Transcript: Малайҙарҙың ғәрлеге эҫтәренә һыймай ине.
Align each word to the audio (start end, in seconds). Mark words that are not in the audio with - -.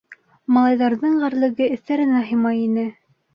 Малайҙарҙың 0.55 1.19
ғәрлеге 1.25 1.67
эҫтәренә 1.75 2.23
һыймай 2.31 2.59
ине. 2.65 2.89